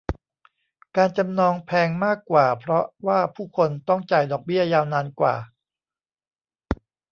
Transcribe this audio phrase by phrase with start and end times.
[0.95, 5.35] การจำนองแพงมากกว่าเพราะว่าผู้คนต้องจ่ายดอกเบี้ยยาวนานกว่า